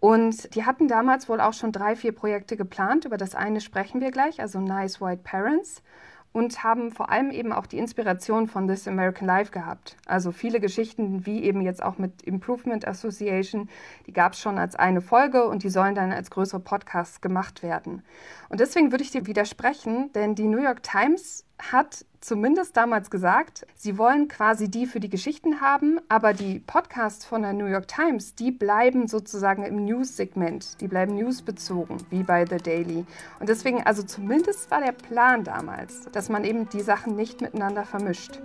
[0.00, 3.04] Und die hatten damals wohl auch schon drei, vier Projekte geplant.
[3.04, 5.82] Über das eine sprechen wir gleich, also Nice White Parents.
[6.38, 9.96] Und haben vor allem eben auch die Inspiration von This American Life gehabt.
[10.06, 13.68] Also viele Geschichten, wie eben jetzt auch mit Improvement Association,
[14.06, 17.64] die gab es schon als eine Folge und die sollen dann als größere Podcasts gemacht
[17.64, 18.04] werden.
[18.50, 23.66] Und deswegen würde ich dir widersprechen, denn die New York Times hat zumindest damals gesagt,
[23.74, 27.88] sie wollen quasi die für die Geschichten haben, aber die Podcasts von der New York
[27.88, 33.06] Times, die bleiben sozusagen im News-Segment, die bleiben newsbezogen, wie bei The Daily.
[33.40, 37.84] Und deswegen, also zumindest war der Plan damals, dass man eben die Sachen nicht miteinander
[37.84, 38.40] vermischt.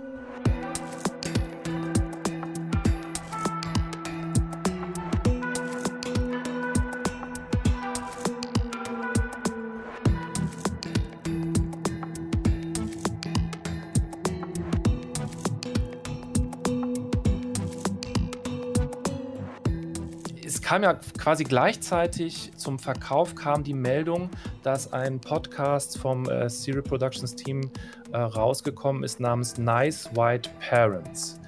[20.74, 24.28] Kam ja quasi gleichzeitig zum Verkauf kam die Meldung,
[24.64, 27.70] dass ein Podcast vom äh, Serial Productions Team
[28.10, 31.38] äh, rausgekommen ist namens Nice White Parents.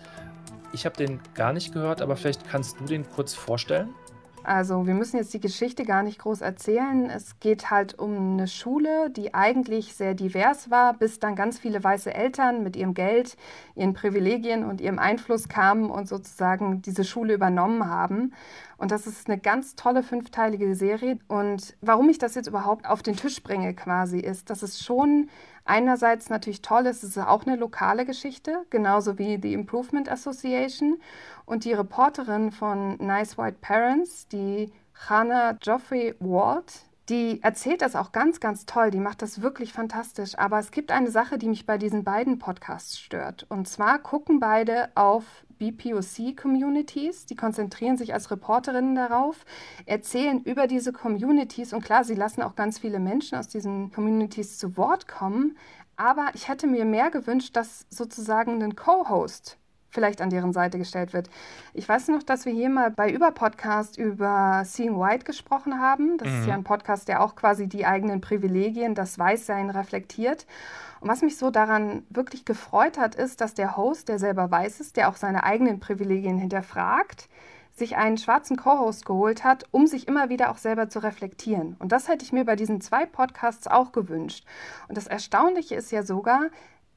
[0.72, 3.88] Ich habe den gar nicht gehört, aber vielleicht kannst du den kurz vorstellen.
[4.46, 7.10] Also wir müssen jetzt die Geschichte gar nicht groß erzählen.
[7.10, 11.82] Es geht halt um eine Schule, die eigentlich sehr divers war, bis dann ganz viele
[11.82, 13.36] weiße Eltern mit ihrem Geld,
[13.74, 18.34] ihren Privilegien und ihrem Einfluss kamen und sozusagen diese Schule übernommen haben.
[18.76, 21.18] Und das ist eine ganz tolle fünfteilige Serie.
[21.26, 25.28] Und warum ich das jetzt überhaupt auf den Tisch bringe quasi, ist, dass es schon
[25.66, 31.00] einerseits natürlich toll ist, es ist auch eine lokale Geschichte, genauso wie die Improvement Association.
[31.44, 34.72] Und die Reporterin von Nice White Parents, die
[35.08, 36.72] Hannah Geoffrey Ward,
[37.08, 38.90] die erzählt das auch ganz, ganz toll.
[38.90, 40.36] Die macht das wirklich fantastisch.
[40.38, 43.46] Aber es gibt eine Sache, die mich bei diesen beiden Podcasts stört.
[43.48, 45.24] Und zwar gucken beide auf
[45.58, 47.26] BPOC-Communities.
[47.26, 49.44] Die konzentrieren sich als Reporterinnen darauf,
[49.84, 54.58] erzählen über diese Communities und klar, sie lassen auch ganz viele Menschen aus diesen Communities
[54.58, 55.56] zu Wort kommen.
[55.96, 59.58] Aber ich hätte mir mehr gewünscht, dass sozusagen ein Co-Host
[59.96, 61.30] vielleicht an deren Seite gestellt wird.
[61.72, 66.18] Ich weiß noch, dass wir hier mal bei Über-Podcast über Seeing White gesprochen haben.
[66.18, 66.40] Das mhm.
[66.40, 70.46] ist ja ein Podcast, der auch quasi die eigenen Privilegien, das Weißsein reflektiert.
[71.00, 74.80] Und was mich so daran wirklich gefreut hat, ist, dass der Host, der selber weiß
[74.80, 77.28] ist, der auch seine eigenen Privilegien hinterfragt,
[77.76, 81.76] sich einen schwarzen Co-Host geholt hat, um sich immer wieder auch selber zu reflektieren.
[81.78, 84.44] Und das hätte ich mir bei diesen zwei Podcasts auch gewünscht.
[84.88, 86.46] Und das Erstaunliche ist ja sogar,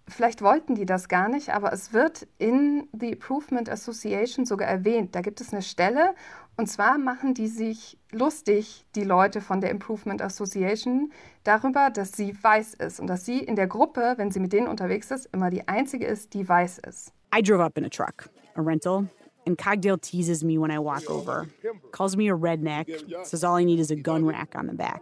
[0.08, 5.16] vielleicht wollten die das gar nicht, aber es wird in the Improvement Association sogar erwähnt.
[5.16, 6.16] Da gibt es eine Stelle
[6.60, 11.10] und zwar machen die sich lustig, die Leute von der Improvement Association,
[11.46, 14.68] darüber, dass sie weiß ist und dass sie in der Gruppe, wenn sie mit denen
[14.68, 17.14] unterwegs ist, immer die einzige ist, die weiß ist.
[17.34, 19.08] I drove up in a truck, a rental.
[19.48, 21.48] And Cogdale teases me when I walk over,
[21.94, 22.90] calls me a redneck,
[23.24, 25.02] says all I need is a gun rack on the back.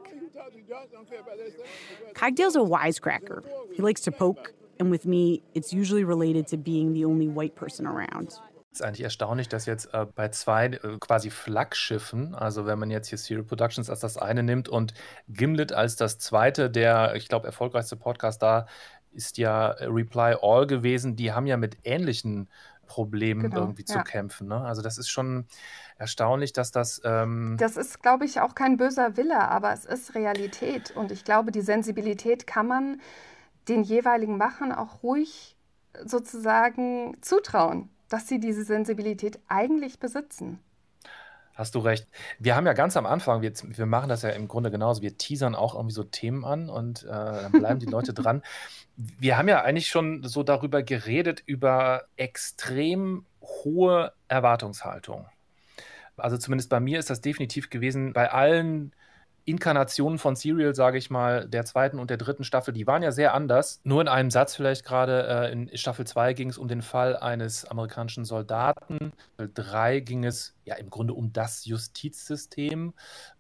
[2.14, 3.42] Cogdale's a wisecracker.
[3.74, 7.56] He likes to poke And with me, it's usually related to being the only white
[7.56, 8.40] person around.
[8.78, 13.08] Ist eigentlich erstaunlich, dass jetzt äh, bei zwei äh, quasi Flaggschiffen, also wenn man jetzt
[13.08, 14.94] hier Serial Productions als das eine nimmt und
[15.28, 18.68] Gimlet als das zweite, der, ich glaube, erfolgreichste Podcast da
[19.12, 22.50] ist ja Reply All gewesen, die haben ja mit ähnlichen
[22.86, 23.96] Problemen genau, irgendwie ja.
[23.96, 24.48] zu kämpfen.
[24.48, 24.62] Ne?
[24.62, 25.48] Also das ist schon
[25.98, 27.02] erstaunlich, dass das.
[27.04, 30.92] Ähm das ist, glaube ich, auch kein böser Wille, aber es ist Realität.
[30.92, 33.02] Und ich glaube, die Sensibilität kann man
[33.68, 35.58] den jeweiligen Machern auch ruhig
[36.06, 40.60] sozusagen zutrauen, dass sie diese Sensibilität eigentlich besitzen.
[41.58, 42.08] Hast du recht.
[42.38, 45.18] Wir haben ja ganz am Anfang, wir, wir machen das ja im Grunde genauso, wir
[45.18, 48.44] teasern auch irgendwie so Themen an und äh, dann bleiben die Leute dran.
[49.20, 55.28] Wir haben ja eigentlich schon so darüber geredet, über extrem hohe Erwartungshaltung.
[56.16, 58.92] Also zumindest bei mir ist das definitiv gewesen, bei allen
[59.48, 63.12] Inkarnationen von Serial, sage ich mal, der zweiten und der dritten Staffel, die waren ja
[63.12, 63.80] sehr anders.
[63.86, 67.16] Nur in einem Satz vielleicht gerade, äh, in Staffel 2 ging es um den Fall
[67.16, 69.14] eines amerikanischen Soldaten.
[69.36, 72.94] Staffel 3 ging es ja im Grunde um das Justizsystem.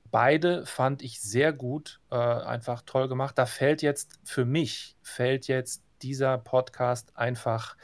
[0.09, 3.37] Beide fand ich sehr gut, äh, einfach toll gemacht.
[3.37, 7.75] Da fällt jetzt für mich, fällt jetzt dieser Podcast einfach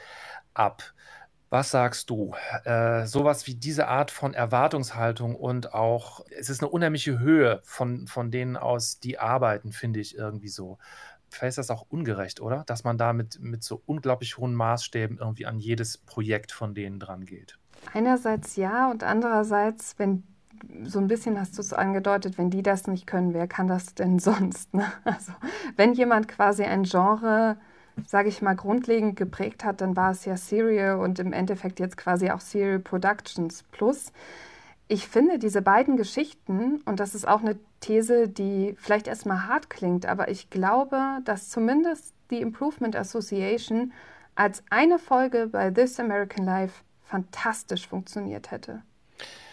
[0.54, 0.82] ab.
[1.54, 2.34] Was sagst du?
[2.64, 8.08] Äh, sowas wie diese Art von Erwartungshaltung und auch, es ist eine unheimliche Höhe von,
[8.08, 10.78] von denen aus, die arbeiten, finde ich irgendwie so.
[11.30, 12.64] Vielleicht ist das auch ungerecht, oder?
[12.66, 16.98] Dass man da mit, mit so unglaublich hohen Maßstäben irgendwie an jedes Projekt von denen
[16.98, 17.56] dran geht.
[17.92, 20.24] Einerseits ja und andererseits, wenn
[20.82, 23.94] so ein bisschen hast du es angedeutet, wenn die das nicht können, wer kann das
[23.94, 24.74] denn sonst?
[24.74, 24.92] Ne?
[25.04, 25.30] Also
[25.76, 27.58] wenn jemand quasi ein Genre
[28.06, 31.96] sage ich mal, grundlegend geprägt hat, dann war es ja Serial und im Endeffekt jetzt
[31.96, 34.12] quasi auch Serial Productions Plus.
[34.88, 39.70] Ich finde diese beiden Geschichten, und das ist auch eine These, die vielleicht erstmal hart
[39.70, 43.92] klingt, aber ich glaube, dass zumindest The Improvement Association
[44.34, 48.82] als eine Folge bei This American Life fantastisch funktioniert hätte.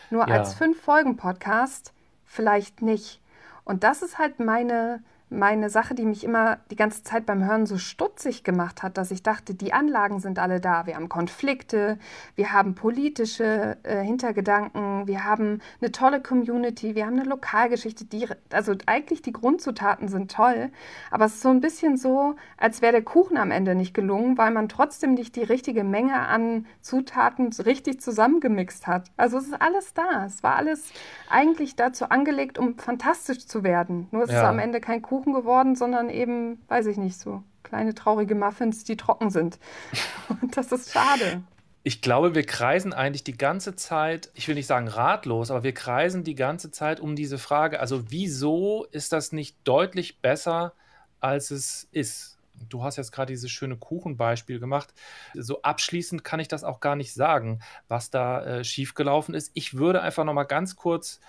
[0.10, 0.36] Nur ja.
[0.36, 1.94] als Fünf-Folgen-Podcast
[2.26, 3.22] vielleicht nicht.
[3.64, 7.66] Und das ist halt meine meine Sache, die mich immer die ganze Zeit beim Hören
[7.66, 10.86] so stutzig gemacht hat, dass ich dachte, die Anlagen sind alle da.
[10.86, 11.98] Wir haben Konflikte,
[12.36, 18.06] wir haben politische äh, Hintergedanken, wir haben eine tolle Community, wir haben eine Lokalgeschichte.
[18.06, 20.70] Die, also eigentlich die Grundzutaten sind toll,
[21.10, 24.38] aber es ist so ein bisschen so, als wäre der Kuchen am Ende nicht gelungen,
[24.38, 29.10] weil man trotzdem nicht die richtige Menge an Zutaten richtig zusammengemixt hat.
[29.16, 30.26] Also es ist alles da.
[30.26, 30.92] Es war alles
[31.30, 34.08] eigentlich dazu angelegt, um fantastisch zu werden.
[34.12, 34.42] Nur es ja.
[34.42, 38.36] ist am Ende kein Kuchen Kuchen geworden, sondern eben, weiß ich nicht, so kleine traurige
[38.36, 39.60] Muffins, die trocken sind.
[40.42, 41.44] Und das ist schade.
[41.84, 45.74] Ich glaube, wir kreisen eigentlich die ganze Zeit, ich will nicht sagen ratlos, aber wir
[45.74, 50.74] kreisen die ganze Zeit um diese Frage, also wieso ist das nicht deutlich besser,
[51.20, 52.38] als es ist?
[52.70, 54.94] Du hast jetzt gerade dieses schöne Kuchenbeispiel gemacht.
[55.34, 59.50] So abschließend kann ich das auch gar nicht sagen, was da äh, schiefgelaufen ist.
[59.56, 61.20] Ich würde einfach noch mal ganz kurz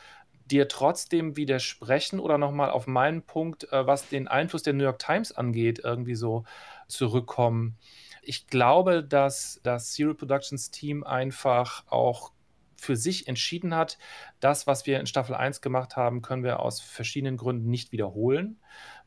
[0.51, 4.99] dir trotzdem widersprechen oder nochmal auf meinen Punkt, äh, was den Einfluss der New York
[4.99, 6.45] Times angeht, irgendwie so
[6.89, 7.77] zurückkommen.
[8.23, 12.33] Ich glaube, dass das Serial Productions Team einfach auch
[12.77, 13.97] für sich entschieden hat,
[14.41, 18.59] das, was wir in Staffel 1 gemacht haben, können wir aus verschiedenen Gründen nicht wiederholen.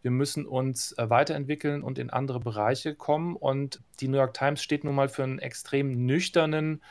[0.01, 3.35] Wir müssen uns äh, weiterentwickeln und in andere Bereiche kommen.
[3.35, 6.81] Und die New York Times steht nun mal für einen extrem nüchternen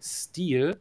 [0.00, 0.80] Stil.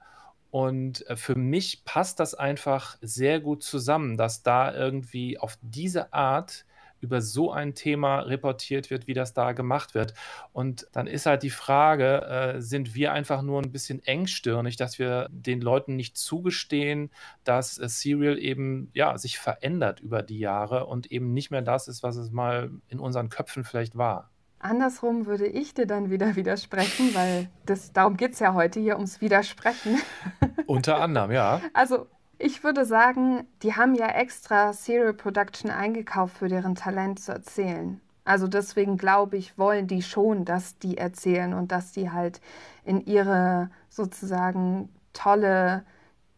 [0.55, 6.13] Und äh, für mich passt das einfach sehr gut zusammen, dass da irgendwie auf diese
[6.13, 6.65] Art
[7.01, 10.13] über so ein Thema reportiert wird, wie das da gemacht wird.
[10.53, 14.97] Und dann ist halt die Frage, äh, sind wir einfach nur ein bisschen engstirnig, dass
[14.97, 17.11] wir den Leuten nicht zugestehen,
[17.43, 21.89] dass äh, Serial eben ja sich verändert über die Jahre und eben nicht mehr das
[21.89, 24.31] ist, was es mal in unseren Köpfen vielleicht war.
[24.65, 28.95] Andersrum würde ich dir dann wieder widersprechen, weil das, darum geht es ja heute hier
[28.95, 29.99] ums Widersprechen.
[30.67, 31.61] Unter anderem, ja.
[31.73, 32.07] Also
[32.37, 38.01] ich würde sagen, die haben ja extra Serial Production eingekauft, für deren Talent zu erzählen.
[38.25, 42.41] Also deswegen glaube ich, wollen die schon, dass die erzählen und dass die halt
[42.83, 45.85] in ihre sozusagen tolle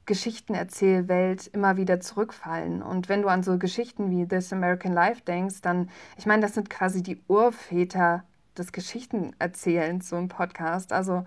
[0.07, 2.81] Geschichtenerzählwelt immer wieder zurückfallen.
[2.81, 6.55] Und wenn du an so Geschichten wie This American Life denkst, dann, ich meine, das
[6.55, 8.23] sind quasi die Urväter
[8.57, 10.91] des Geschichtenerzählens, so ein Podcast.
[10.91, 11.25] Also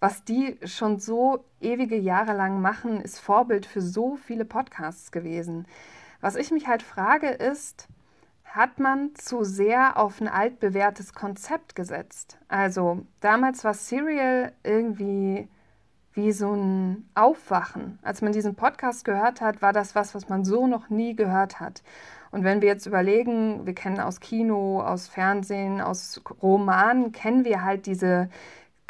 [0.00, 5.66] was die schon so ewige Jahre lang machen, ist Vorbild für so viele Podcasts gewesen.
[6.20, 7.86] Was ich mich halt frage ist,
[8.44, 12.38] hat man zu sehr auf ein altbewährtes Konzept gesetzt?
[12.48, 15.48] Also damals war Serial irgendwie
[16.14, 17.98] wie so ein Aufwachen.
[18.02, 21.60] Als man diesen Podcast gehört hat, war das was, was man so noch nie gehört
[21.60, 21.82] hat.
[22.30, 27.62] Und wenn wir jetzt überlegen, wir kennen aus Kino, aus Fernsehen, aus Romanen, kennen wir
[27.62, 28.28] halt diese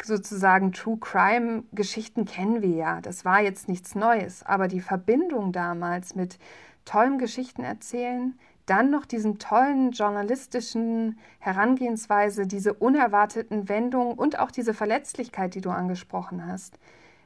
[0.03, 3.01] sozusagen True Crime Geschichten kennen wir ja.
[3.01, 6.37] Das war jetzt nichts Neues, aber die Verbindung damals mit
[6.85, 14.73] tollem Geschichten erzählen, dann noch diesen tollen journalistischen Herangehensweise, diese unerwarteten Wendungen und auch diese
[14.73, 16.79] Verletzlichkeit, die du angesprochen hast.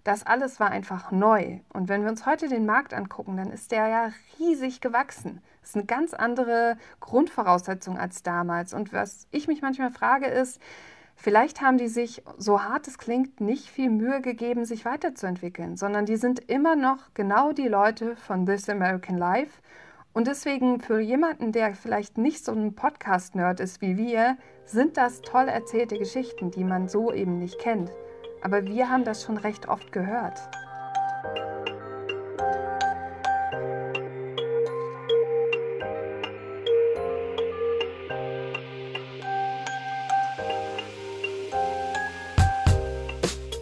[0.04, 1.60] Das alles war einfach neu.
[1.74, 5.42] Und wenn wir uns heute den Markt angucken, dann ist der ja riesig gewachsen.
[5.62, 8.74] Das ist eine ganz andere Grundvoraussetzung als damals.
[8.74, 10.62] Und was ich mich manchmal frage ist,
[11.16, 16.06] vielleicht haben die sich, so hart es klingt, nicht viel Mühe gegeben, sich weiterzuentwickeln, sondern
[16.06, 19.62] die sind immer noch genau die Leute von This American Life.
[20.14, 25.22] Und deswegen für jemanden, der vielleicht nicht so ein Podcast-Nerd ist wie wir, sind das
[25.22, 27.92] toll erzählte Geschichten, die man so eben nicht kennt.
[28.42, 30.40] Aber wir haben das schon recht oft gehört.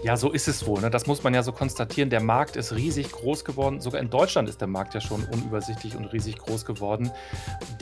[0.07, 0.79] Ja, so ist es wohl.
[0.79, 0.89] Ne?
[0.89, 2.09] Das muss man ja so konstatieren.
[2.09, 3.81] Der Markt ist riesig groß geworden.
[3.81, 7.11] Sogar in Deutschland ist der Markt ja schon unübersichtlich und riesig groß geworden.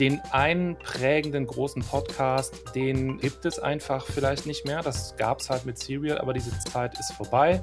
[0.00, 4.82] Den einen prägenden großen Podcast, den gibt es einfach vielleicht nicht mehr.
[4.82, 7.62] Das gab es halt mit Serial, aber diese Zeit ist vorbei.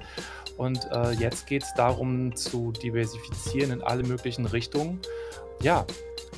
[0.56, 5.02] Und äh, jetzt geht es darum, zu diversifizieren in alle möglichen Richtungen.
[5.62, 5.86] Ja,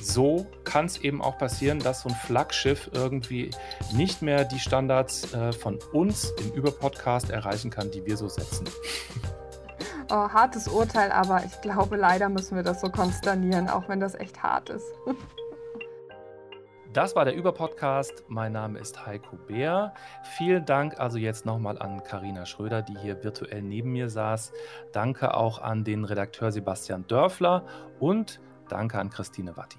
[0.06, 3.50] so kann es eben auch passieren, dass so ein Flaggschiff irgendwie
[3.92, 8.68] nicht mehr die Standards äh, von uns im Überpodcast erreichen kann, die wir so setzen.
[10.08, 14.14] Oh, hartes Urteil, aber ich glaube, leider müssen wir das so konsternieren, auch wenn das
[14.14, 14.86] echt hart ist.
[16.92, 18.24] Das war der Überpodcast.
[18.28, 19.94] Mein Name ist Heiko Bär.
[20.22, 24.52] Vielen Dank also jetzt nochmal an Karina Schröder, die hier virtuell neben mir saß.
[24.92, 27.66] Danke auch an den Redakteur Sebastian Dörfler
[27.98, 29.78] und danke an Christine Watti.